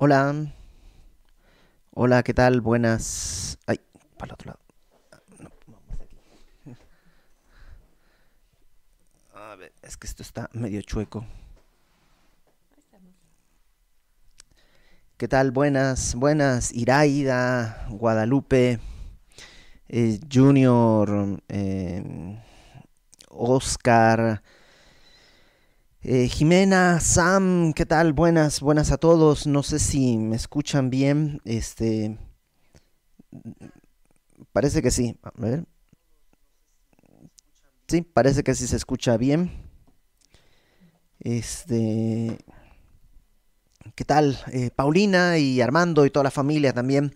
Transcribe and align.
Hola. 0.00 0.32
Hola, 1.92 2.22
¿qué 2.22 2.32
tal? 2.32 2.60
Buenas. 2.60 3.58
Ay, 3.66 3.80
para 4.16 4.26
el 4.28 4.34
otro 4.34 4.46
lado. 4.52 4.60
No, 5.40 5.50
vamos 5.66 6.00
aquí. 6.00 6.16
A 9.34 9.56
ver, 9.56 9.72
es 9.82 9.96
que 9.96 10.06
esto 10.06 10.22
está 10.22 10.50
medio 10.52 10.80
chueco. 10.82 11.26
¿Qué 15.16 15.26
tal? 15.26 15.50
Buenas, 15.50 16.14
buenas. 16.14 16.72
Iraida, 16.72 17.88
Guadalupe, 17.90 18.78
eh, 19.88 20.20
Junior, 20.32 21.42
eh, 21.48 22.38
Oscar. 23.30 24.44
Eh, 26.10 26.26
Jimena, 26.26 27.00
Sam, 27.00 27.74
¿qué 27.74 27.84
tal? 27.84 28.14
Buenas, 28.14 28.60
buenas 28.60 28.92
a 28.92 28.96
todos. 28.96 29.46
No 29.46 29.62
sé 29.62 29.78
si 29.78 30.16
me 30.16 30.36
escuchan 30.36 30.88
bien. 30.88 31.42
Este. 31.44 32.16
Parece 34.52 34.80
que 34.80 34.90
sí. 34.90 35.18
Sí, 37.88 38.00
parece 38.00 38.42
que 38.42 38.54
sí 38.54 38.66
se 38.66 38.76
escucha 38.76 39.18
bien. 39.18 39.50
Este. 41.20 42.38
¿Qué 43.94 44.04
tal? 44.06 44.38
Eh, 44.50 44.70
Paulina 44.74 45.36
y 45.36 45.60
Armando 45.60 46.06
y 46.06 46.10
toda 46.10 46.24
la 46.24 46.30
familia 46.30 46.72
también. 46.72 47.14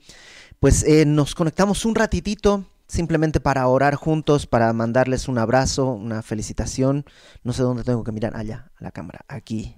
Pues 0.60 0.82
eh, 0.82 1.06
nos 1.06 1.34
conectamos 1.34 1.86
un 1.86 1.94
ratitito 1.94 2.66
simplemente 2.92 3.41
para 3.41 3.66
orar 3.69 3.94
juntos, 3.94 4.47
para 4.47 4.70
mandarles 4.75 5.26
un 5.26 5.38
abrazo, 5.38 5.86
una 5.86 6.20
felicitación. 6.20 7.06
No 7.42 7.54
sé 7.54 7.62
dónde 7.62 7.84
tengo 7.84 8.04
que 8.04 8.12
mirar, 8.12 8.36
allá, 8.36 8.70
a 8.76 8.84
la 8.84 8.91
cámara, 8.91 9.25
aquí. 9.28 9.75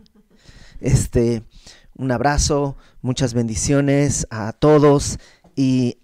Este, 0.81 1.45
un 1.95 2.11
abrazo, 2.11 2.77
muchas 3.03 3.33
bendiciones 3.33 4.27
a 4.31 4.53
todos 4.53 5.21
y, 5.55 5.99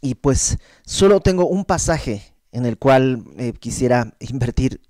y 0.00 0.16
pues 0.16 0.58
solo 0.84 1.20
tengo 1.20 1.46
un 1.46 1.64
pasaje 1.64 2.34
en 2.50 2.66
el 2.66 2.78
cual 2.78 3.22
eh, 3.38 3.52
quisiera 3.52 4.16
invertir 4.18 4.80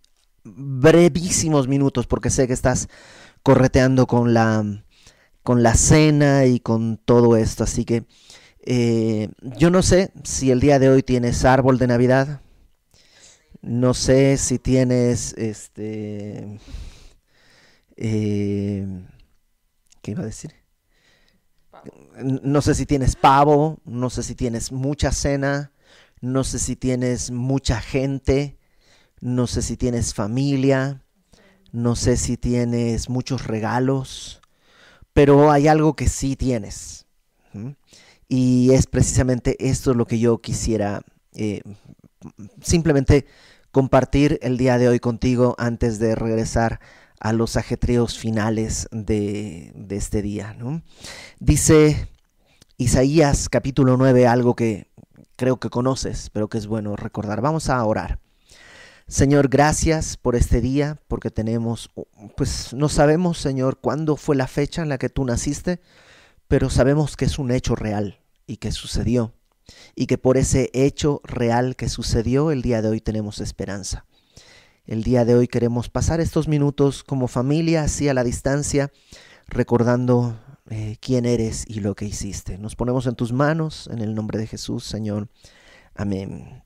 brevísimos 0.45 1.69
minutos 1.69 2.07
porque 2.07 2.31
sé 2.31 2.47
que 2.47 2.55
estás 2.55 2.89
correteando 3.43 4.07
con 4.07 4.33
la 4.33 4.65
con 5.43 5.63
la 5.63 5.75
cena 5.75 6.47
y 6.47 6.61
con 6.61 6.97
todo 6.97 7.37
esto, 7.37 7.65
así 7.65 7.85
que 7.85 8.05
eh, 8.65 9.29
yo 9.43 9.71
no 9.71 9.83
sé 9.83 10.13
si 10.23 10.51
el 10.51 10.61
día 10.61 10.79
de 10.79 10.89
hoy 10.89 11.03
tienes 11.03 11.45
árbol 11.45 11.79
de 11.79 11.89
Navidad. 11.89 12.41
No 13.61 13.95
sé 13.95 14.37
si 14.39 14.59
tienes 14.59 15.35
este. 15.35 16.59
Eh, 17.97 18.87
¿Qué 20.01 20.11
iba 20.13 20.23
a 20.23 20.27
decir? 20.27 20.55
No 22.23 22.63
sé 22.63 22.75
si 22.75 22.87
tienes 22.87 23.17
pavo, 23.17 23.81
no 23.85 24.11
sé 24.11 24.23
si 24.23 24.35
tienes 24.35 24.71
mucha 24.71 25.11
cena, 25.11 25.73
no 26.21 26.45
sé 26.45 26.59
si 26.59 26.77
tienes 26.77 27.31
mucha 27.31 27.81
gente, 27.81 28.59
no 29.21 29.47
sé 29.47 29.63
si 29.63 29.77
tienes 29.77 30.15
familia, 30.15 31.03
no 31.73 31.97
sé 31.97 32.17
si 32.17 32.37
tienes 32.37 33.09
muchos 33.09 33.47
regalos, 33.47 34.41
pero 35.13 35.51
hay 35.51 35.69
algo 35.69 35.97
que 35.97 36.09
sí 36.09 36.37
tienes. 36.37 37.07
Y 38.35 38.73
es 38.73 38.87
precisamente 38.87 39.59
esto 39.61 39.93
lo 39.93 40.07
que 40.07 40.19
yo 40.19 40.39
quisiera 40.39 41.03
eh, 41.35 41.61
simplemente 42.63 43.27
compartir 43.73 44.39
el 44.41 44.57
día 44.57 44.79
de 44.79 44.89
hoy 44.89 45.01
contigo 45.01 45.55
antes 45.59 45.99
de 45.99 46.15
regresar 46.15 46.81
a 47.21 47.35
los 47.35 47.59
ajetreos 47.59 48.19
finales 48.19 48.89
de, 48.91 49.75
este 49.91 50.23
día. 50.23 50.57
Dice 51.41 52.09
Isaías 52.79 53.51
capítulo 53.51 53.99
9 53.99 54.27
algo 54.27 54.57
que 54.57 54.91
creo 55.37 55.61
que 55.61 55.69
conoces, 55.69 56.31
pero 56.31 56.49
que 56.49 56.57
es 56.57 56.67
bueno 56.67 56.97
recordar. 56.97 57.43
Vamos 57.43 57.69
a 57.69 57.85
orar. 57.85 58.19
Señor, 59.09 59.49
gracias 59.49 60.17
por 60.17 60.37
este 60.37 60.63
día, 60.63 60.99
porque 61.07 61.31
tenemos, 61.31 61.91
pues 62.39 62.73
no 62.73 62.89
sabemos, 62.89 63.37
Señor, 63.37 63.79
cuándo 63.79 64.17
fue 64.17 64.37
la 64.37 64.47
fecha 64.47 64.81
en 64.81 64.89
la 64.89 64.97
que 64.97 65.11
tú 65.11 65.23
naciste, 65.23 65.83
pero 66.49 66.71
sabemos 66.71 67.19
que 67.19 67.27
es 67.27 67.39
un 67.39 67.51
hecho 67.51 67.77
real 67.77 68.22
y 68.47 68.57
que 68.57 68.73
sucedió. 68.73 69.35
Y 69.95 70.07
que 70.07 70.19
por 70.19 70.37
ese 70.37 70.71
hecho 70.75 71.21
real 71.25 71.77
que 71.77 71.89
sucedió 71.89 72.51
el 72.51 72.63
día 72.63 72.83
de 72.83 72.89
hoy 72.89 73.01
tenemos 73.01 73.41
esperanza. 73.41 74.07
El 74.85 75.05
día 75.05 75.25
de 75.25 75.35
hoy 75.35 75.47
queremos 75.47 75.89
pasar 75.89 76.21
estos 76.21 76.49
minutos 76.49 77.05
como 77.05 77.29
familia, 77.29 77.85
así 77.85 78.09
a 78.09 78.15
la 78.15 78.25
distancia, 78.25 78.91
recordando 79.47 80.39
eh, 80.71 80.97
quién 81.01 81.25
eres 81.25 81.65
y 81.69 81.81
lo 81.81 81.95
que 81.95 82.05
hiciste. 82.05 82.59
Nos 82.59 82.75
ponemos 82.75 83.07
en 83.07 83.15
tus 83.15 83.33
manos, 83.33 83.89
en 83.93 84.01
el 84.01 84.15
nombre 84.15 84.39
de 84.39 84.49
Jesús, 84.49 84.85
Señor. 84.85 85.29
Amén. 85.95 86.65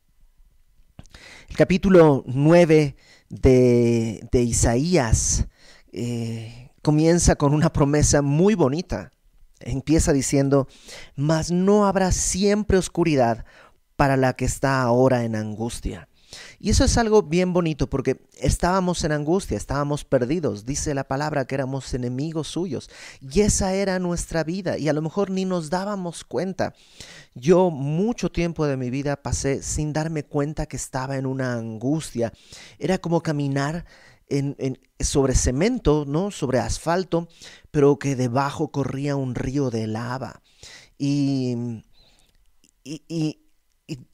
El 1.49 1.56
capítulo 1.56 2.25
9 2.26 2.96
de, 3.29 4.29
de 4.32 4.43
Isaías 4.43 5.46
eh, 5.93 6.70
comienza 6.82 7.37
con 7.37 7.52
una 7.52 7.72
promesa 7.72 8.22
muy 8.22 8.55
bonita 8.55 9.12
empieza 9.61 10.12
diciendo, 10.12 10.69
mas 11.14 11.50
no 11.50 11.87
habrá 11.87 12.12
siempre 12.12 12.79
oscuridad 12.79 13.44
para 13.97 14.17
la 14.17 14.35
que 14.35 14.44
está 14.44 14.82
ahora 14.82 15.25
en 15.25 15.37
angustia. 15.37 16.08
Y 16.58 16.70
eso 16.70 16.85
es 16.85 16.97
algo 16.99 17.23
bien 17.23 17.53
bonito 17.53 17.88
porque 17.88 18.26
estábamos 18.38 19.05
en 19.05 19.12
angustia, 19.12 19.56
estábamos 19.56 20.05
perdidos. 20.05 20.64
Dice 20.67 20.94
la 20.94 21.05
palabra 21.05 21.47
que 21.47 21.55
éramos 21.55 21.93
enemigos 21.94 22.49
suyos. 22.49 22.91
Y 23.20 23.41
esa 23.41 23.75
era 23.75 23.99
nuestra 23.99 24.44
vida 24.44 24.79
y 24.79 24.88
a 24.88 24.93
lo 24.93 25.03
mejor 25.03 25.31
ni 25.31 25.44
nos 25.44 25.70
dábamos 25.70 26.25
cuenta. 26.25 26.75
Yo 27.35 27.70
mucho 27.70 28.31
tiempo 28.31 28.67
de 28.67 28.76
mi 28.76 28.91
vida 28.91 29.17
pasé 29.23 29.62
sin 29.62 29.93
darme 29.93 30.25
cuenta 30.25 30.67
que 30.67 30.76
estaba 30.76 31.17
en 31.17 31.26
una 31.26 31.55
angustia. 31.55 32.32
Era 32.79 32.99
como 32.99 33.23
caminar 33.23 33.85
sobre 35.00 35.34
cemento, 35.34 36.05
¿no? 36.06 36.31
sobre 36.31 36.58
asfalto, 36.58 37.28
pero 37.70 37.99
que 37.99 38.17
debajo 38.17 38.70
corría 38.70 39.17
un 39.17 39.34
río 39.34 39.70
de 39.70 39.87
lava. 39.87 40.43
Y, 40.99 41.82
y, 42.84 43.40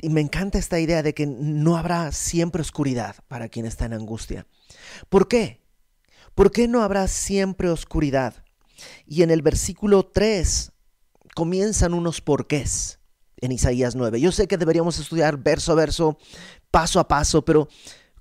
me 0.03 0.21
encanta 0.21 0.59
esta 0.59 0.81
idea 0.81 1.03
de 1.03 1.15
que 1.15 1.27
no 1.27 1.77
habrá 1.77 2.13
siempre 2.13 2.61
oscuridad 2.61 3.17
para 3.29 3.49
quien 3.49 3.65
está 3.65 3.87
en 3.87 3.95
angustia. 3.95 4.47
¿Por 5.09 5.29
qué? 5.29 5.63
¿Por 6.35 6.51
qué 6.51 6.69
no 6.69 6.83
habrá 6.83 7.09
siempre 7.09 7.71
oscuridad? 7.71 8.45
Y 9.07 9.23
en 9.23 9.31
el 9.31 9.41
versículo 9.43 10.05
3 10.05 10.73
comienzan 11.35 11.95
unos 11.95 12.21
porqués 12.21 12.99
en 13.39 13.53
Isaías 13.53 13.95
9. 13.95 14.21
Yo 14.21 14.33
sé 14.33 14.47
que 14.47 14.57
deberíamos 14.57 14.99
estudiar 14.99 15.37
verso 15.37 15.73
a 15.73 15.75
verso, 15.75 16.19
paso 16.71 17.01
a 17.01 17.09
paso, 17.09 17.45
pero 17.45 17.69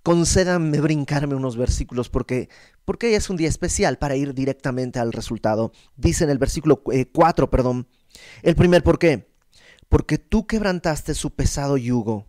concédanme 0.04 0.82
brincarme 0.82 1.36
unos 1.36 1.58
versículos 1.58 2.10
porque, 2.10 2.50
porque 2.86 3.16
es 3.16 3.30
un 3.30 3.38
día 3.38 3.50
especial 3.50 3.98
para 3.98 4.16
ir 4.16 4.34
directamente 4.34 5.00
al 5.00 5.14
resultado. 5.14 5.72
Dice 5.96 6.24
en 6.24 6.30
el 6.30 6.38
versículo 6.38 6.84
4, 6.84 7.46
eh, 7.46 7.48
perdón, 7.48 7.88
el 8.42 8.56
primer 8.56 8.84
por 8.84 9.00
qué. 9.00 9.30
Porque 9.90 10.18
tú 10.18 10.48
quebrantaste 10.48 11.14
su 11.14 11.32
pesado 11.32 11.78
yugo 11.78 12.28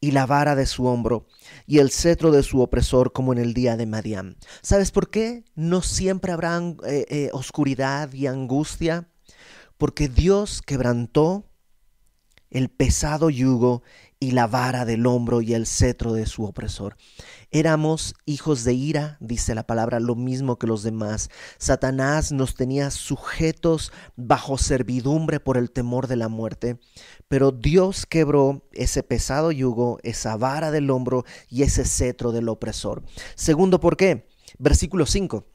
y 0.00 0.12
la 0.12 0.26
vara 0.26 0.54
de 0.54 0.66
su 0.66 0.86
hombro 0.86 1.26
y 1.66 1.78
el 1.78 1.90
cetro 1.90 2.30
de 2.30 2.42
su 2.42 2.60
opresor 2.60 3.12
como 3.12 3.32
en 3.32 3.38
el 3.38 3.54
día 3.54 3.76
de 3.76 3.86
Madián. 3.86 4.36
¿Sabes 4.62 4.90
por 4.92 5.10
qué? 5.10 5.44
No 5.54 5.82
siempre 5.82 6.32
habrá 6.32 6.58
eh, 6.86 7.06
eh, 7.08 7.30
oscuridad 7.32 8.12
y 8.12 8.26
angustia. 8.26 9.08
Porque 9.78 10.08
Dios 10.08 10.62
quebrantó 10.62 11.50
el 12.50 12.68
pesado 12.68 13.30
yugo 13.30 13.82
y 14.22 14.30
la 14.30 14.46
vara 14.46 14.84
del 14.84 15.04
hombro 15.08 15.42
y 15.42 15.52
el 15.52 15.66
cetro 15.66 16.12
de 16.12 16.26
su 16.26 16.44
opresor. 16.44 16.96
Éramos 17.50 18.14
hijos 18.24 18.62
de 18.62 18.72
ira, 18.72 19.16
dice 19.18 19.52
la 19.56 19.66
palabra, 19.66 19.98
lo 19.98 20.14
mismo 20.14 20.60
que 20.60 20.68
los 20.68 20.84
demás. 20.84 21.28
Satanás 21.58 22.30
nos 22.30 22.54
tenía 22.54 22.92
sujetos 22.92 23.90
bajo 24.14 24.58
servidumbre 24.58 25.40
por 25.40 25.56
el 25.56 25.72
temor 25.72 26.06
de 26.06 26.14
la 26.14 26.28
muerte, 26.28 26.78
pero 27.26 27.50
Dios 27.50 28.06
quebró 28.06 28.64
ese 28.70 29.02
pesado 29.02 29.50
yugo, 29.50 29.98
esa 30.04 30.36
vara 30.36 30.70
del 30.70 30.88
hombro 30.90 31.24
y 31.48 31.64
ese 31.64 31.84
cetro 31.84 32.30
del 32.30 32.48
opresor. 32.48 33.02
Segundo, 33.34 33.80
¿por 33.80 33.96
qué? 33.96 34.28
Versículo 34.56 35.04
5 35.04 35.48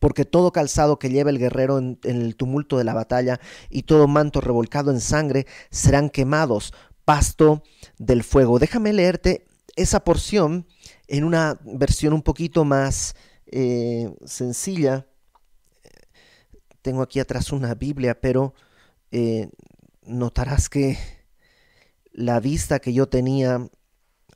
porque 0.00 0.24
todo 0.24 0.50
calzado 0.50 0.98
que 0.98 1.10
lleva 1.10 1.28
el 1.28 1.38
guerrero 1.38 1.76
en, 1.76 1.98
el 2.04 2.36
tumulto 2.36 2.78
de 2.78 2.84
la 2.84 2.94
batalla 2.94 3.38
y 3.68 3.82
todo 3.82 4.08
manto 4.08 4.40
revolcado 4.40 4.90
en 4.90 5.00
sangre 5.00 5.46
serán 5.70 6.08
quemados, 6.08 6.72
pasto 7.04 7.62
del 7.98 8.22
fuego. 8.22 8.58
Déjame 8.58 8.92
leerte 8.92 9.46
esa 9.76 10.04
porción 10.04 10.66
en 11.08 11.24
una 11.24 11.58
versión 11.64 12.12
un 12.12 12.22
poquito 12.22 12.64
más 12.64 13.14
eh, 13.46 14.14
sencilla. 14.24 15.06
Tengo 16.82 17.02
aquí 17.02 17.20
atrás 17.20 17.52
una 17.52 17.74
Biblia, 17.74 18.20
pero 18.20 18.54
eh, 19.10 19.48
notarás 20.02 20.68
que 20.68 20.98
la 22.12 22.40
vista 22.40 22.78
que 22.78 22.92
yo 22.92 23.08
tenía 23.08 23.68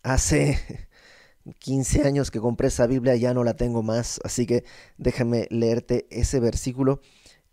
hace 0.02 0.88
15 1.58 2.02
años 2.06 2.30
que 2.30 2.40
compré 2.40 2.68
esa 2.68 2.86
Biblia 2.86 3.16
ya 3.16 3.34
no 3.34 3.44
la 3.44 3.56
tengo 3.56 3.82
más, 3.82 4.20
así 4.24 4.46
que 4.46 4.64
déjame 4.98 5.46
leerte 5.50 6.06
ese 6.10 6.40
versículo 6.40 7.00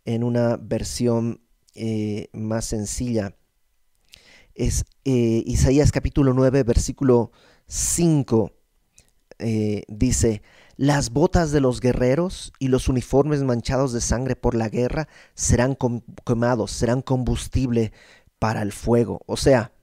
en 0.06 0.24
una 0.24 0.58
versión 0.58 1.42
eh, 1.74 2.30
más 2.34 2.66
sencilla. 2.66 3.36
Es 4.56 4.86
eh, 5.04 5.44
Isaías 5.46 5.92
capítulo 5.92 6.34
9, 6.34 6.64
versículo 6.64 7.32
5. 7.68 8.52
Eh, 9.40 9.84
dice, 9.90 10.42
las 10.78 11.10
botas 11.12 11.52
de 11.52 11.60
los 11.60 11.82
guerreros 11.82 12.54
y 12.58 12.70
los 12.70 12.88
uniformes 12.88 13.44
manchados 13.44 13.92
de 13.92 14.00
sangre 14.00 14.38
por 14.38 14.56
la 14.56 14.70
guerra 14.70 15.10
serán 15.34 15.78
quemados, 16.26 16.72
serán 16.72 17.02
combustible 17.02 17.92
para 18.40 18.62
el 18.62 18.72
fuego. 18.72 19.22
O 19.26 19.36
sea, 19.36 19.74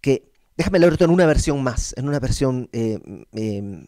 que, 0.00 0.32
déjame 0.56 0.80
leerlo 0.80 1.04
en 1.04 1.10
una 1.10 1.26
versión 1.26 1.62
más, 1.62 1.94
en 1.96 2.08
una 2.08 2.18
versión 2.18 2.68
em, 2.72 3.86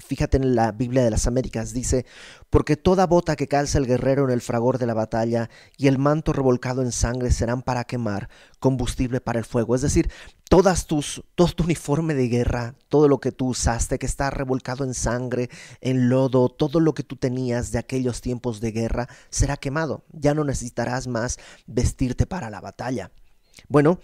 Fíjate 0.00 0.36
en 0.36 0.54
la 0.54 0.72
Biblia 0.72 1.04
de 1.04 1.10
las 1.10 1.26
Américas, 1.26 1.72
dice, 1.72 2.06
porque 2.48 2.76
toda 2.76 3.06
bota 3.06 3.36
que 3.36 3.48
calza 3.48 3.78
el 3.78 3.86
guerrero 3.86 4.24
en 4.24 4.30
el 4.30 4.40
fragor 4.40 4.78
de 4.78 4.86
la 4.86 4.94
batalla 4.94 5.50
y 5.76 5.86
el 5.86 5.98
manto 5.98 6.32
revolcado 6.32 6.82
en 6.82 6.92
sangre 6.92 7.30
serán 7.30 7.62
para 7.62 7.84
quemar 7.84 8.28
combustible 8.58 9.20
para 9.20 9.38
el 9.38 9.44
fuego. 9.44 9.74
Es 9.74 9.82
decir, 9.82 10.10
todas 10.48 10.86
tus, 10.86 11.22
todo 11.34 11.52
tu 11.52 11.64
uniforme 11.64 12.14
de 12.14 12.28
guerra, 12.28 12.74
todo 12.88 13.08
lo 13.08 13.20
que 13.20 13.32
tú 13.32 13.48
usaste, 13.48 13.98
que 13.98 14.06
está 14.06 14.30
revolcado 14.30 14.84
en 14.84 14.94
sangre, 14.94 15.48
en 15.80 16.08
lodo, 16.08 16.48
todo 16.48 16.80
lo 16.80 16.92
que 16.94 17.02
tú 17.02 17.16
tenías 17.16 17.70
de 17.70 17.78
aquellos 17.78 18.20
tiempos 18.20 18.60
de 18.60 18.72
guerra, 18.72 19.08
será 19.30 19.56
quemado. 19.56 20.04
Ya 20.12 20.34
no 20.34 20.44
necesitarás 20.44 21.06
más 21.06 21.38
vestirte 21.66 22.26
para 22.26 22.50
la 22.50 22.60
batalla. 22.60 23.12
Bueno, 23.68 24.00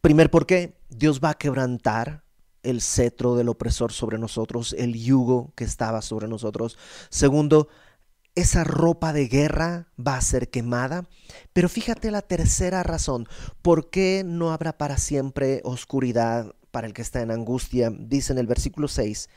primer 0.00 0.30
porque 0.30 0.76
Dios 0.88 1.20
va 1.22 1.30
a 1.30 1.38
quebrantar 1.38 2.24
el 2.62 2.80
cetro 2.80 3.36
del 3.36 3.48
opresor 3.48 3.92
sobre 3.92 4.18
nosotros, 4.18 4.74
el 4.78 4.94
yugo 4.94 5.52
que 5.56 5.64
estaba 5.64 6.02
sobre 6.02 6.28
nosotros. 6.28 6.78
Segundo, 7.08 7.68
esa 8.34 8.64
ropa 8.64 9.12
de 9.12 9.28
guerra 9.28 9.88
va 9.98 10.16
a 10.16 10.22
ser 10.22 10.50
quemada. 10.50 11.08
Pero 11.52 11.68
fíjate 11.68 12.10
la 12.10 12.22
tercera 12.22 12.82
razón, 12.82 13.28
¿por 13.62 13.90
qué 13.90 14.22
no 14.24 14.52
habrá 14.52 14.76
para 14.78 14.98
siempre 14.98 15.60
oscuridad 15.64 16.54
para 16.70 16.86
el 16.86 16.94
que 16.94 17.02
está 17.02 17.22
en 17.22 17.30
angustia? 17.30 17.90
Dice 17.90 18.32
en 18.32 18.38
el 18.38 18.46
versículo 18.46 18.88
6, 18.88 19.28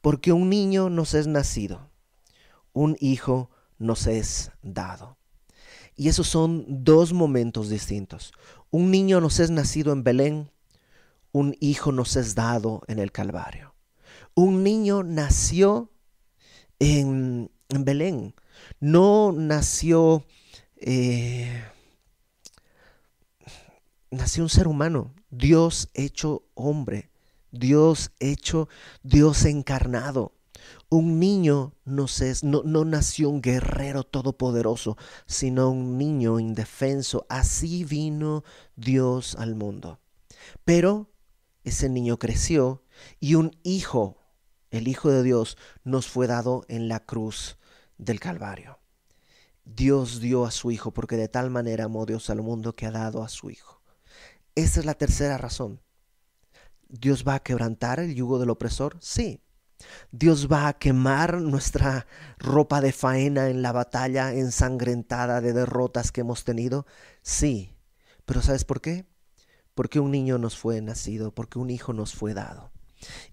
porque 0.00 0.32
un 0.32 0.50
niño 0.50 0.90
nos 0.90 1.14
es 1.14 1.26
nacido, 1.26 1.90
un 2.72 2.96
hijo 3.00 3.50
nos 3.78 4.06
es 4.06 4.50
dado. 4.62 5.16
Y 5.96 6.08
esos 6.08 6.28
son 6.28 6.64
dos 6.84 7.12
momentos 7.12 7.68
distintos. 7.68 8.32
Un 8.70 8.90
niño 8.90 9.20
nos 9.20 9.38
es 9.38 9.50
nacido 9.50 9.92
en 9.92 10.02
Belén, 10.02 10.50
un 11.32 11.56
hijo 11.60 11.92
nos 11.92 12.16
es 12.16 12.34
dado 12.34 12.82
en 12.88 12.98
el 12.98 13.12
Calvario. 13.12 13.74
Un 14.34 14.62
niño 14.62 15.02
nació 15.02 15.90
en, 16.78 17.50
Belén, 17.68 18.34
no 18.80 19.32
nació, 19.32 20.24
eh, 20.76 21.62
nació 24.10 24.44
un 24.44 24.48
ser 24.48 24.66
humano, 24.66 25.14
Dios 25.30 25.90
hecho 25.94 26.44
hombre, 26.54 27.10
Dios 27.52 28.12
hecho, 28.18 28.68
Dios 29.02 29.44
encarnado. 29.44 30.32
Un 30.88 31.20
niño 31.20 31.74
no, 31.84 32.06
no, 32.42 32.62
no, 32.64 32.84
nació 32.84 33.30
un 33.30 33.40
guerrero 33.40 34.04
todopoderoso, 34.04 34.96
sino 35.26 35.70
un 35.70 35.96
niño 35.98 36.40
indefenso. 36.40 37.26
Así 37.28 37.84
vino 37.84 38.44
Dios 38.76 39.36
al 39.36 39.54
mundo. 39.54 40.00
Pero 40.64 41.10
ese 41.64 41.88
niño 41.88 42.18
creció 42.18 42.82
y 43.18 43.34
un 43.34 43.56
hijo, 43.62 44.18
el 44.70 44.88
Hijo 44.88 45.10
de 45.10 45.22
Dios, 45.22 45.56
nos 45.84 46.08
fue 46.08 46.26
dado 46.26 46.64
en 46.68 46.88
la 46.88 47.00
cruz 47.00 47.58
del 47.98 48.20
Calvario. 48.20 48.78
Dios 49.64 50.20
dio 50.20 50.44
a 50.44 50.50
su 50.50 50.70
Hijo 50.70 50.92
porque 50.92 51.16
de 51.16 51.28
tal 51.28 51.50
manera 51.50 51.84
amó 51.84 52.06
Dios 52.06 52.30
al 52.30 52.42
mundo 52.42 52.74
que 52.74 52.86
ha 52.86 52.90
dado 52.90 53.22
a 53.22 53.28
su 53.28 53.50
Hijo. 53.50 53.82
Esa 54.54 54.80
es 54.80 54.86
la 54.86 54.94
tercera 54.94 55.38
razón. 55.38 55.80
¿Dios 56.88 57.24
va 57.26 57.36
a 57.36 57.42
quebrantar 57.42 58.00
el 58.00 58.14
yugo 58.14 58.38
del 58.38 58.50
opresor? 58.50 58.96
Sí. 59.00 59.40
Dios 60.10 60.48
va 60.50 60.68
a 60.68 60.74
quemar 60.74 61.40
nuestra 61.40 62.06
ropa 62.38 62.80
de 62.80 62.92
faena 62.92 63.48
en 63.48 63.62
la 63.62 63.72
batalla 63.72 64.32
ensangrentada 64.34 65.40
de 65.40 65.52
derrotas 65.52 66.12
que 66.12 66.22
hemos 66.22 66.44
tenido. 66.44 66.86
Sí. 67.22 67.76
Pero 68.24 68.42
¿sabes 68.42 68.64
por 68.64 68.80
qué? 68.80 69.06
Porque 69.80 69.98
un 69.98 70.10
niño 70.10 70.36
nos 70.36 70.58
fue 70.58 70.82
nacido, 70.82 71.32
porque 71.34 71.58
un 71.58 71.70
hijo 71.70 71.94
nos 71.94 72.12
fue 72.12 72.34
dado. 72.34 72.70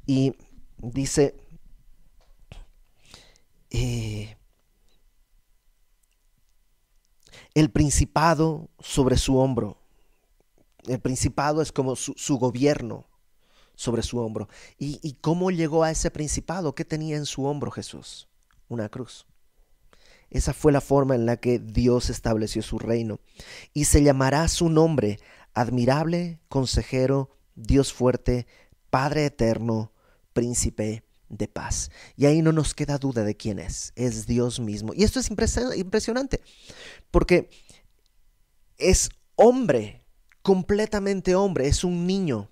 Y 0.05 0.33
dice, 0.77 1.35
eh, 3.69 4.37
el 7.53 7.69
principado 7.69 8.69
sobre 8.79 9.17
su 9.17 9.35
hombro. 9.35 9.77
El 10.85 11.01
principado 11.01 11.61
es 11.61 11.73
como 11.73 11.97
su, 11.97 12.37
gobierno 12.37 13.09
sobre 13.75 14.01
su 14.01 14.17
hombro. 14.17 14.47
¿Y, 14.79 15.01
¿Y 15.03 15.15
cómo 15.15 15.51
llegó 15.51 15.83
a 15.83 15.91
ese 15.91 16.11
principado? 16.11 16.73
¿Qué 16.75 16.85
tenía 16.85 17.17
en 17.17 17.25
su 17.25 17.43
hombro 17.43 17.71
Jesús? 17.71 18.29
Una 18.69 18.87
cruz. 18.87 19.27
Esa 20.29 20.53
fue 20.53 20.71
la 20.71 20.79
forma 20.79 21.15
en 21.15 21.25
la 21.25 21.35
que 21.35 21.59
Dios 21.59 22.09
estableció 22.09 22.61
su 22.61 22.79
reino. 22.79 23.19
Y 23.73 23.83
se 23.83 24.01
llamará 24.01 24.47
su 24.47 24.69
nombre 24.69 25.19
admirable, 25.53 26.39
consejero, 26.49 27.37
Dios 27.55 27.93
fuerte, 27.93 28.47
Padre 28.89 29.25
eterno, 29.25 29.91
príncipe 30.33 31.03
de 31.29 31.47
paz. 31.47 31.91
Y 32.15 32.25
ahí 32.25 32.41
no 32.41 32.51
nos 32.51 32.73
queda 32.73 32.97
duda 32.97 33.23
de 33.23 33.35
quién 33.35 33.59
es, 33.59 33.91
es 33.95 34.27
Dios 34.27 34.59
mismo. 34.59 34.93
Y 34.93 35.03
esto 35.03 35.19
es 35.19 35.29
impresionante, 35.29 36.41
porque 37.11 37.49
es 38.77 39.09
hombre, 39.35 40.05
completamente 40.41 41.35
hombre, 41.35 41.67
es 41.67 41.83
un 41.83 42.05
niño, 42.07 42.49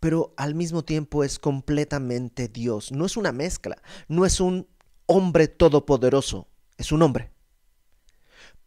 pero 0.00 0.34
al 0.36 0.54
mismo 0.54 0.84
tiempo 0.84 1.24
es 1.24 1.38
completamente 1.38 2.48
Dios. 2.48 2.92
No 2.92 3.06
es 3.06 3.16
una 3.16 3.32
mezcla, 3.32 3.80
no 4.08 4.26
es 4.26 4.40
un 4.40 4.66
hombre 5.06 5.48
todopoderoso, 5.48 6.48
es 6.76 6.92
un 6.92 7.02
hombre, 7.02 7.30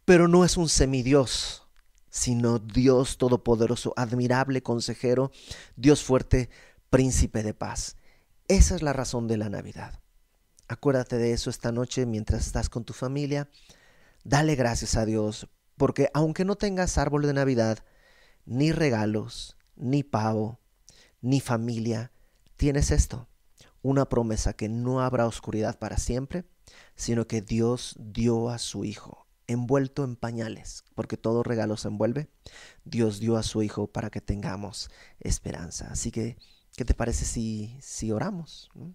pero 0.04 0.28
no 0.28 0.44
es 0.44 0.56
un 0.56 0.68
semidios 0.68 1.65
sino 2.16 2.58
Dios 2.58 3.18
Todopoderoso, 3.18 3.92
admirable 3.94 4.62
consejero, 4.62 5.30
Dios 5.76 6.02
fuerte, 6.02 6.48
príncipe 6.88 7.42
de 7.42 7.52
paz. 7.52 7.98
Esa 8.48 8.74
es 8.74 8.80
la 8.80 8.94
razón 8.94 9.28
de 9.28 9.36
la 9.36 9.50
Navidad. 9.50 10.00
Acuérdate 10.66 11.18
de 11.18 11.32
eso 11.32 11.50
esta 11.50 11.72
noche 11.72 12.06
mientras 12.06 12.46
estás 12.46 12.70
con 12.70 12.84
tu 12.84 12.94
familia. 12.94 13.50
Dale 14.24 14.54
gracias 14.54 14.96
a 14.96 15.04
Dios, 15.04 15.50
porque 15.76 16.08
aunque 16.14 16.46
no 16.46 16.56
tengas 16.56 16.96
árbol 16.96 17.26
de 17.26 17.34
Navidad, 17.34 17.80
ni 18.46 18.72
regalos, 18.72 19.58
ni 19.76 20.02
pavo, 20.02 20.58
ni 21.20 21.40
familia, 21.40 22.12
tienes 22.56 22.92
esto, 22.92 23.28
una 23.82 24.08
promesa 24.08 24.54
que 24.54 24.70
no 24.70 25.02
habrá 25.02 25.26
oscuridad 25.26 25.78
para 25.78 25.98
siempre, 25.98 26.46
sino 26.94 27.26
que 27.26 27.42
Dios 27.42 27.94
dio 27.98 28.48
a 28.48 28.56
su 28.56 28.86
Hijo 28.86 29.25
envuelto 29.46 30.04
en 30.04 30.16
pañales, 30.16 30.84
porque 30.94 31.16
todo 31.16 31.42
regalo 31.42 31.76
se 31.76 31.88
envuelve. 31.88 32.28
Dios 32.84 33.20
dio 33.20 33.36
a 33.36 33.42
su 33.42 33.62
Hijo 33.62 33.86
para 33.86 34.10
que 34.10 34.20
tengamos 34.20 34.90
esperanza. 35.20 35.88
Así 35.90 36.10
que, 36.10 36.36
¿qué 36.76 36.84
te 36.84 36.94
parece 36.94 37.24
si, 37.24 37.76
si 37.80 38.12
oramos? 38.12 38.70
¿Mm? 38.74 38.90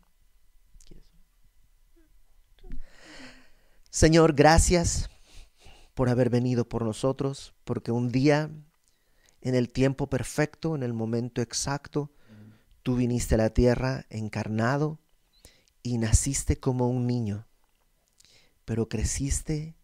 Señor, 3.89 4.34
gracias 4.34 5.10
por 5.93 6.10
haber 6.10 6.29
venido 6.29 6.67
por 6.67 6.84
nosotros, 6.84 7.53
porque 7.65 7.91
un 7.91 8.10
día, 8.10 8.50
en 9.41 9.55
el 9.55 9.70
tiempo 9.70 10.08
perfecto, 10.10 10.75
en 10.75 10.84
el 10.84 10.93
momento 10.93 11.41
exacto, 11.41 12.12
tú 12.84 12.96
viniste 12.96 13.36
a 13.36 13.38
la 13.38 13.50
tierra 13.50 14.05
encarnado 14.10 15.00
y 15.84 15.98
naciste 15.98 16.60
como 16.60 16.89
un 16.89 17.05
niño, 17.05 17.48
pero 18.65 18.88
creciste 18.88 19.75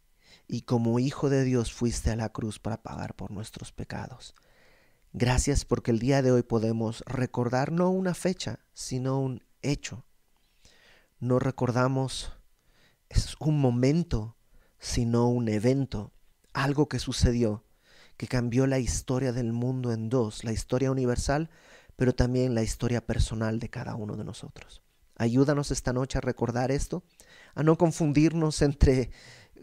y 0.48 0.62
como 0.62 1.00
Hijo 1.00 1.30
de 1.30 1.44
Dios 1.44 1.74
fuiste 1.74 2.12
a 2.12 2.16
la 2.16 2.30
cruz 2.30 2.60
para 2.60 2.82
pagar 2.82 3.16
por 3.16 3.32
nuestros 3.32 3.72
pecados. 3.72 4.34
Gracias 5.14 5.66
porque 5.66 5.92
el 5.92 6.00
día 6.00 6.22
de 6.22 6.32
hoy 6.32 6.44
podemos 6.44 7.04
recordar 7.06 7.72
no 7.72 7.90
una 7.90 8.14
fecha, 8.14 8.60
sino 8.74 9.20
un 9.20 9.44
hecho. 9.62 10.06
No 11.20 11.40
recordamos 11.40 12.38
es 13.10 13.36
un 13.40 13.60
momento, 13.60 14.36
sino 14.80 15.28
un 15.30 15.48
evento, 15.50 16.12
algo 16.54 16.88
que 16.88 17.00
sucedió, 17.00 17.64
que 18.18 18.28
cambió 18.28 18.68
la 18.68 18.80
historia 18.80 19.32
del 19.32 19.54
mundo 19.54 19.92
en 19.92 20.10
dos, 20.10 20.44
la 20.44 20.52
historia 20.52 20.92
universal, 20.92 21.50
pero 21.96 22.14
también 22.14 22.56
la 22.56 22.64
historia 22.64 23.06
personal 23.06 23.60
de 23.60 23.70
cada 23.70 23.96
uno 23.96 24.18
de 24.18 24.24
nosotros. 24.24 24.82
Ayúdanos 25.16 25.72
esta 25.72 25.94
noche 25.94 26.18
a 26.18 26.22
recordar 26.22 26.72
esto, 26.72 27.04
a 27.56 27.64
no 27.64 27.78
confundirnos 27.78 28.62
entre 28.62 29.10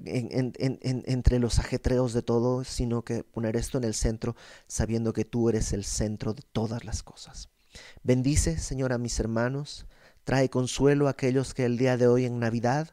entre 0.05 1.39
los 1.39 1.59
ajetreos 1.59 2.13
de 2.13 2.23
todo, 2.23 2.65
sino 2.65 3.03
que 3.03 3.25
poner 3.25 3.57
esto 3.57 3.79
en 3.79 3.85
el 3.85 3.95
centro, 3.95 4.37
sabiendo 4.67 5.13
que 5.13 5.25
tú 5.25 5.49
eres 5.49 5.73
el 5.73 5.85
centro 5.85 6.35
de 6.35 6.43
todas 6.53 6.85
las 6.85 7.03
cosas. 7.03 7.49
Bendice, 8.03 8.59
Señor, 8.59 8.93
a 8.93 8.99
mis 8.99 9.19
hermanos, 9.19 9.87
trae 10.25 10.49
consuelo 10.49 11.07
a 11.07 11.11
aquellos 11.11 11.55
que 11.55 11.65
el 11.65 11.77
día 11.77 11.97
de 11.97 12.07
hoy 12.07 12.25
en 12.25 12.39
Navidad 12.39 12.91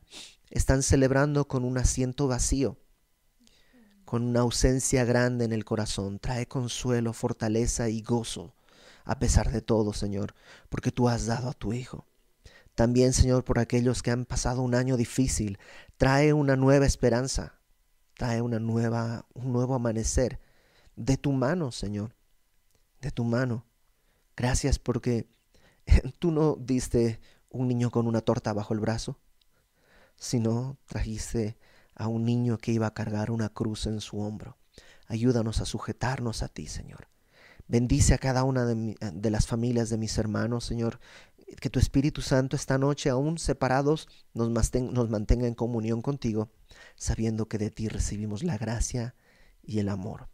están 0.49 0.83
celebrando 0.83 1.47
con 1.47 1.63
un 1.63 1.77
asiento 1.77 2.27
vacío, 2.27 2.77
con 4.05 4.23
una 4.23 4.41
ausencia 4.41 5.05
grande 5.05 5.45
en 5.45 5.53
el 5.53 5.65
corazón. 5.65 6.19
Trae 6.19 6.47
consuelo, 6.47 7.13
fortaleza 7.13 7.89
y 7.89 8.01
gozo 8.01 8.53
a 9.05 9.19
pesar 9.19 9.51
de 9.51 9.61
todo, 9.61 9.93
Señor, 9.93 10.35
porque 10.69 10.91
tú 10.91 11.09
has 11.09 11.25
dado 11.25 11.49
a 11.49 11.53
tu 11.53 11.73
Hijo. 11.73 12.05
También, 12.75 13.13
Señor, 13.13 13.43
por 13.43 13.59
aquellos 13.59 14.01
que 14.01 14.11
han 14.11 14.25
pasado 14.25 14.61
un 14.61 14.75
año 14.75 14.97
difícil, 14.97 15.59
trae 15.97 16.33
una 16.33 16.55
nueva 16.55 16.85
esperanza, 16.85 17.59
trae 18.15 18.41
una 18.41 18.59
nueva, 18.59 19.25
un 19.33 19.51
nuevo 19.51 19.75
amanecer 19.75 20.39
de 20.95 21.17
tu 21.17 21.31
mano, 21.31 21.71
Señor, 21.71 22.15
de 23.01 23.11
tu 23.11 23.23
mano. 23.23 23.65
Gracias 24.35 24.79
porque 24.79 25.27
tú 26.19 26.31
no 26.31 26.55
diste 26.55 27.19
un 27.49 27.67
niño 27.67 27.91
con 27.91 28.07
una 28.07 28.21
torta 28.21 28.53
bajo 28.53 28.73
el 28.73 28.79
brazo, 28.79 29.19
sino 30.15 30.77
trajiste 30.85 31.57
a 31.95 32.07
un 32.07 32.23
niño 32.23 32.57
que 32.57 32.71
iba 32.71 32.87
a 32.87 32.93
cargar 32.93 33.31
una 33.31 33.49
cruz 33.49 33.85
en 33.85 33.99
su 34.01 34.19
hombro. 34.19 34.57
Ayúdanos 35.07 35.59
a 35.59 35.65
sujetarnos 35.65 36.41
a 36.41 36.47
ti, 36.47 36.67
Señor. 36.67 37.09
Bendice 37.67 38.13
a 38.13 38.17
cada 38.17 38.43
una 38.43 38.65
de, 38.65 39.29
las 39.29 39.47
familias 39.47 39.89
de 39.89 39.97
mis 39.97 40.17
hermanos, 40.17 40.65
Señor. 40.65 40.99
Que 41.59 41.69
tu 41.69 41.79
Espíritu 41.79 42.21
Santo 42.21 42.55
esta 42.55 42.77
noche, 42.77 43.09
aún 43.09 43.37
separados, 43.37 44.07
nos, 44.33 44.49
nos 44.49 45.09
mantenga 45.09 45.47
en 45.47 45.53
comunión 45.53 46.01
contigo, 46.01 46.49
sabiendo 46.95 47.47
que 47.47 47.57
de 47.57 47.71
ti 47.71 47.87
recibimos 47.87 48.43
la 48.43 48.57
gracia 48.57 49.15
y 49.63 49.79
el 49.79 49.89
amor. 49.89 50.29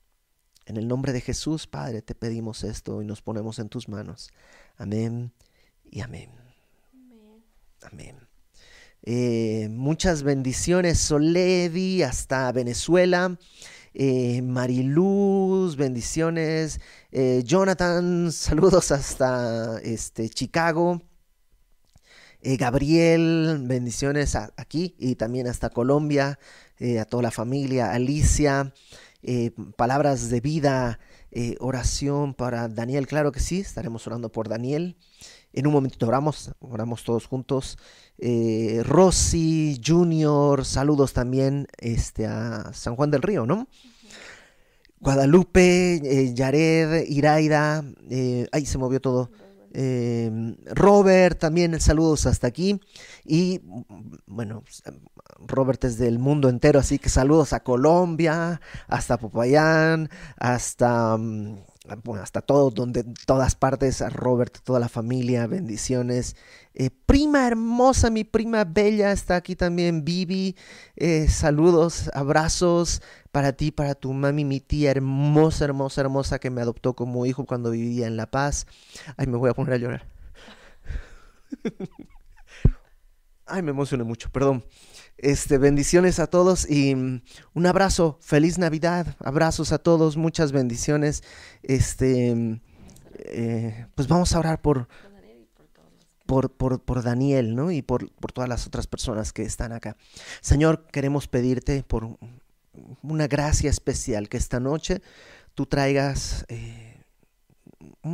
En 0.66 0.78
el 0.78 0.88
nombre 0.88 1.14
de 1.14 1.22
Jesús, 1.22 1.66
Padre, 1.66 2.02
te 2.02 2.14
pedimos 2.14 2.64
esto 2.64 3.02
y 3.02 3.06
nos 3.06 3.22
ponemos 3.22 3.58
en 3.60 3.70
tus 3.70 3.88
manos. 3.88 4.30
Amén 4.76 5.32
y 5.84 6.02
amén. 6.02 6.30
Amén. 7.82 8.18
Eh, 9.04 9.70
muchas 9.72 10.24
bendiciones, 10.24 11.00
Soledi, 11.00 12.04
hasta 12.04 12.52
Venezuela. 12.52 13.38
Eh, 13.94 14.42
Mariluz, 14.42 15.78
bendiciones. 15.78 16.82
Eh, 17.12 17.44
Jonathan, 17.46 18.32
saludos 18.32 18.92
hasta 18.92 19.80
este, 19.80 20.30
Chicago. 20.30 21.02
Gabriel, 22.41 23.60
bendiciones 23.63 24.36
aquí 24.36 24.96
y 24.98 25.15
también 25.15 25.48
hasta 25.48 25.70
Colombia, 25.70 26.39
a 27.00 27.06
toda 27.06 27.24
la 27.24 27.32
familia. 27.32 27.91
Alicia, 27.91 28.74
palabras 29.75 30.29
de 30.29 30.39
vida, 30.39 31.00
oración 31.60 32.34
para 32.34 32.67
Daniel, 32.67 33.08
claro 33.08 33.32
que 33.32 33.39
sí, 33.39 33.60
estaremos 33.60 34.06
orando 34.08 34.32
por 34.32 34.48
Daniel. 34.50 34.96
En 35.53 35.65
un 35.65 35.74
momentito 35.74 36.08
oramos, 36.08 36.51
oramos 36.60 37.03
todos 37.03 37.25
juntos. 37.25 37.79
Eh, 38.20 38.82
Rosy, 38.84 39.82
Junior, 39.84 40.65
saludos 40.65 41.13
también 41.13 41.67
este, 41.79 42.27
a 42.27 42.72
San 42.74 42.96
Juan 42.96 43.10
del 43.10 43.24
Río, 43.24 43.46
¿no? 43.46 43.67
Guadalupe, 45.00 45.96
eh, 45.96 46.34
Yared, 46.34 47.08
Iraida, 47.08 47.84
eh, 48.10 48.48
ahí 48.51 48.65
se 48.65 48.77
movió 48.77 49.00
todo. 49.00 49.32
Robert, 50.74 51.40
también 51.40 51.80
saludos 51.80 52.26
hasta 52.26 52.48
aquí. 52.48 52.82
Y 53.24 53.62
bueno, 54.26 54.64
Robert 55.46 55.84
es 55.84 55.98
del 55.98 56.20
mundo 56.20 56.50
entero, 56.50 56.80
así 56.80 56.98
que 56.98 57.10
saludos 57.10 57.54
a 57.54 57.60
Colombia, 57.60 58.60
hasta 58.88 59.18
Popayán, 59.18 60.10
hasta 60.38 61.18
mm, 61.96 62.12
hasta 62.22 62.41
todo, 62.41 62.70
donde 62.72 63.03
todas 63.25 63.56
partes, 63.56 64.01
a 64.01 64.10
Robert, 64.10 64.58
toda 64.63 64.79
la 64.79 64.89
familia, 64.89 65.48
bendiciones. 65.48 66.36
Eh, 66.74 66.89
prima 67.06 67.48
hermosa, 67.48 68.10
mi 68.10 68.24
prima 68.24 68.63
bella 68.63 69.12
está 69.12 69.36
aquí 69.36 69.56
también, 69.56 70.03
Vivi. 70.06 70.56
Eh, 70.96 71.27
saludos, 71.29 72.10
abrazos 72.13 73.01
para 73.32 73.53
ti, 73.53 73.72
para 73.72 73.96
tu 73.96 74.13
mami, 74.13 74.46
mi 74.46 74.60
tía 74.60 74.91
hermosa, 74.91 75.65
hermosa, 75.65 76.01
hermosa 76.01 76.39
que 76.39 76.50
me 76.50 76.62
adoptó 76.62 76.96
como 76.96 77.25
hijo 77.25 77.46
cuando 77.46 77.72
vivía 77.72 78.08
en 78.08 78.17
La 78.17 78.29
Paz. 78.29 78.67
Ay, 79.15 79.27
me 79.27 79.38
voy 79.38 79.50
a 79.50 79.53
poner 79.53 79.74
a 79.74 79.77
llorar. 79.77 80.08
Ay, 83.46 83.62
me 83.62 83.72
emocioné 83.72 84.03
mucho, 84.03 84.29
perdón. 84.29 84.63
Este, 85.18 85.58
bendiciones 85.58 86.20
a 86.20 86.28
todos 86.28 86.70
y 86.70 86.94
mm, 86.94 87.22
un 87.56 87.66
abrazo, 87.66 88.20
feliz 88.22 88.60
Navidad, 88.60 89.16
abrazos 89.20 89.72
a 89.72 89.80
todos, 89.80 90.16
muchas 90.16 90.52
bendiciones. 90.52 91.24
Este, 91.64 92.36
mm, 92.36 92.62
eh, 93.16 93.88
pues 93.96 94.08
vamos 94.08 94.34
a 94.34 94.40
orar 94.40 94.62
por, 94.62 94.88
por, 96.28 96.52
por, 96.52 96.84
por, 96.84 97.02
Daniel, 97.02 97.56
¿no? 97.56 97.72
Y 97.72 97.82
por, 97.82 98.12
por 98.12 98.32
todas 98.32 98.48
las 98.48 98.68
otras 98.68 98.86
personas 98.86 99.34
que 99.34 99.42
están 99.42 99.72
acá. 99.72 99.98
Señor, 100.42 100.86
queremos 100.92 101.28
pedirte 101.28 101.82
por 101.82 102.18
una 103.02 103.28
gracia 103.28 103.72
especial, 103.72 104.30
que 104.30 104.38
esta 104.38 104.60
noche 104.60 105.02
tú 105.56 105.66
traigas 105.66 106.46
eh, 106.48 107.04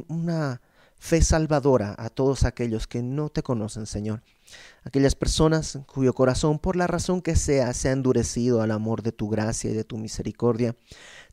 una 0.08 0.62
fe 1.04 1.22
salvadora 1.22 1.96
a 1.98 2.10
todos 2.10 2.46
aquellos 2.46 2.88
que 2.88 3.04
no 3.04 3.28
te 3.28 3.44
conocen, 3.44 3.86
Señor 3.88 4.24
aquellas 4.84 5.16
personas 5.16 5.80
cuyo 5.88 6.14
corazón, 6.14 6.60
por 6.60 6.76
la 6.76 6.88
razón 6.88 7.22
que 7.22 7.36
sea, 7.36 7.74
se 7.74 7.90
ha 7.90 7.92
endurecido 7.92 8.62
al 8.62 8.72
amor 8.72 9.02
de 9.02 9.12
tu 9.12 9.30
gracia 9.30 9.72
y 9.72 9.74
de 9.74 9.84
tu 9.84 9.98
misericordia. 9.98 10.76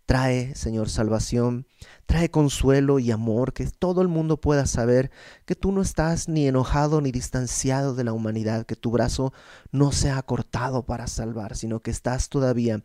Trae, 0.07 0.57
Señor, 0.57 0.89
salvación, 0.89 1.67
trae 2.07 2.31
consuelo 2.33 2.99
y 2.99 3.13
amor, 3.13 3.53
que 3.53 3.65
todo 3.67 4.03
el 4.03 4.09
mundo 4.09 4.41
pueda 4.41 4.67
saber 4.67 5.13
que 5.45 5.55
tú 5.55 5.71
no 5.71 5.83
estás 5.83 6.29
ni 6.29 6.49
enojado 6.49 7.01
ni 7.01 7.13
distanciado 7.13 7.95
de 7.95 8.03
la 8.03 8.13
humanidad, 8.13 8.67
que 8.67 8.75
tu 8.75 8.91
brazo 8.91 9.33
no 9.71 9.93
se 9.93 10.11
ha 10.11 10.21
cortado 10.23 10.85
para 10.85 11.07
salvar, 11.07 11.57
sino 11.57 11.81
que 11.81 11.93
estás 11.93 12.29
todavía 12.29 12.83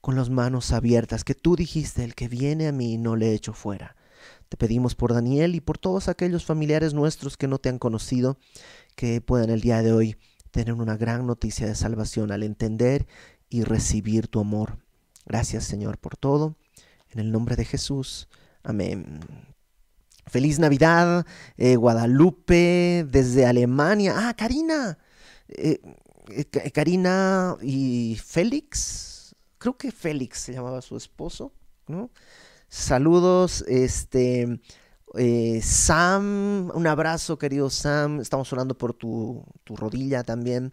con 0.00 0.16
las 0.16 0.30
manos 0.30 0.72
abiertas, 0.72 1.22
que 1.22 1.36
tú 1.36 1.54
dijiste, 1.54 2.02
el 2.02 2.16
que 2.16 2.26
viene 2.26 2.66
a 2.66 2.72
mí 2.72 2.98
no 2.98 3.14
le 3.14 3.34
echo 3.34 3.52
fuera. 3.52 3.94
Te 4.48 4.56
pedimos 4.56 4.94
por 4.94 5.12
Daniel 5.12 5.54
y 5.54 5.60
por 5.60 5.78
todos 5.78 6.08
aquellos 6.08 6.44
familiares 6.44 6.94
nuestros 6.94 7.36
que 7.36 7.48
no 7.48 7.58
te 7.58 7.68
han 7.68 7.78
conocido, 7.78 8.38
que 8.94 9.20
puedan 9.20 9.50
el 9.50 9.60
día 9.60 9.82
de 9.82 9.92
hoy 9.92 10.16
tener 10.50 10.74
una 10.74 10.96
gran 10.96 11.26
noticia 11.26 11.66
de 11.66 11.74
salvación 11.74 12.30
al 12.30 12.42
entender 12.42 13.06
y 13.48 13.64
recibir 13.64 14.28
tu 14.28 14.40
amor. 14.40 14.78
Gracias 15.26 15.64
Señor 15.64 15.98
por 15.98 16.16
todo. 16.16 16.56
En 17.10 17.20
el 17.20 17.32
nombre 17.32 17.56
de 17.56 17.64
Jesús. 17.64 18.28
Amén. 18.62 19.20
Feliz 20.26 20.58
Navidad, 20.58 21.26
eh, 21.56 21.76
Guadalupe, 21.76 23.06
desde 23.08 23.46
Alemania. 23.46 24.14
Ah, 24.16 24.34
Karina. 24.34 24.98
Eh, 25.48 25.80
eh, 26.28 26.70
Karina 26.70 27.56
y 27.62 28.18
Félix. 28.24 29.34
Creo 29.58 29.76
que 29.76 29.92
Félix 29.92 30.38
se 30.38 30.52
llamaba 30.52 30.80
su 30.80 30.96
esposo. 30.96 31.52
¿no? 31.86 32.10
Saludos. 32.76 33.64
Este. 33.68 34.60
Eh, 35.16 35.60
Sam, 35.62 36.72
un 36.74 36.86
abrazo 36.88 37.38
querido 37.38 37.70
Sam, 37.70 38.18
estamos 38.20 38.52
orando 38.52 38.76
por 38.76 38.94
tu, 38.94 39.44
rodilla 39.64 40.24
también. 40.24 40.72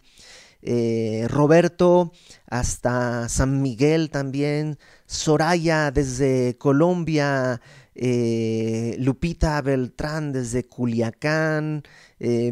Eh, 0.62 1.26
Roberto, 1.28 2.10
hasta 2.48 3.28
San 3.28 3.62
Miguel 3.62 4.10
también. 4.10 4.80
Soraya 5.06 5.92
desde 5.92 6.58
Colombia. 6.58 7.60
Eh, 7.94 8.96
Lupita 8.98 9.62
Beltrán 9.62 10.32
desde 10.32 10.64
Culiacán. 10.64 11.84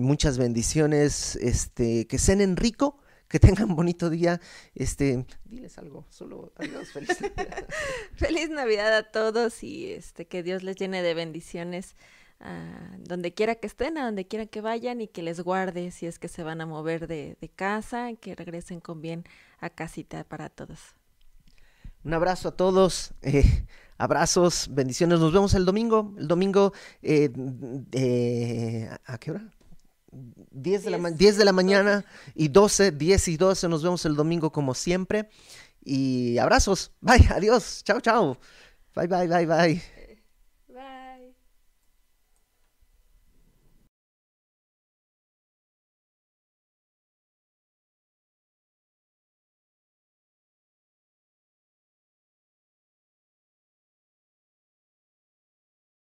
muchas 0.00 0.38
bendiciones. 0.38 1.34
Este, 1.34 2.06
que 2.06 2.18
cenen 2.18 2.56
rico 2.56 2.99
que 3.30 3.38
tengan 3.38 3.74
bonito 3.74 4.10
día. 4.10 4.40
Este, 4.74 5.24
diles 5.44 5.78
algo, 5.78 6.04
solo 6.10 6.52
adiós, 6.56 6.90
feliz 6.90 7.20
Navidad. 7.36 7.68
feliz 8.14 8.50
Navidad 8.50 8.94
a 8.94 9.02
todos 9.04 9.62
y 9.62 9.92
este 9.92 10.26
que 10.26 10.42
Dios 10.42 10.62
les 10.64 10.76
llene 10.76 11.00
de 11.02 11.14
bendiciones 11.14 11.96
a 12.40 12.96
donde 12.98 13.32
quiera 13.32 13.54
que 13.54 13.68
estén, 13.68 13.98
a 13.98 14.04
donde 14.04 14.26
quiera 14.26 14.46
que 14.46 14.60
vayan 14.60 15.00
y 15.00 15.06
que 15.06 15.22
les 15.22 15.40
guarde 15.40 15.92
si 15.92 16.06
es 16.06 16.18
que 16.18 16.26
se 16.26 16.42
van 16.42 16.60
a 16.60 16.66
mover 16.66 17.06
de, 17.06 17.36
casa, 17.54 18.10
que 18.20 18.34
regresen 18.34 18.80
con 18.80 19.00
bien 19.00 19.24
a 19.60 19.70
casita 19.70 20.24
para 20.24 20.48
todos. 20.48 20.80
Un 22.02 22.14
abrazo 22.14 22.48
a 22.48 22.56
todos, 22.56 23.12
eh, 23.22 23.44
abrazos, 23.96 24.68
bendiciones. 24.72 25.20
Nos 25.20 25.32
vemos 25.32 25.54
el 25.54 25.66
domingo. 25.66 26.14
El 26.18 26.26
domingo, 26.26 26.72
eh, 27.02 27.30
eh, 27.92 28.88
¿a 29.04 29.18
qué 29.18 29.30
hora? 29.30 29.50
10 30.12 30.84
de, 30.84 30.90
la, 30.90 31.10
10 31.10 31.36
de 31.36 31.44
la 31.44 31.52
mañana 31.52 32.04
y 32.34 32.48
12, 32.48 32.92
10 32.92 33.28
y 33.28 33.36
12. 33.36 33.68
Nos 33.68 33.82
vemos 33.82 34.04
el 34.04 34.16
domingo 34.16 34.50
como 34.50 34.74
siempre. 34.74 35.30
Y 35.84 36.38
abrazos. 36.38 36.92
Bye, 37.00 37.28
adiós. 37.30 37.82
Chao, 37.84 38.00
chao. 38.00 38.38
Bye, 38.94 39.06
bye, 39.06 39.28
bye, 39.28 39.46
bye. 39.46 39.99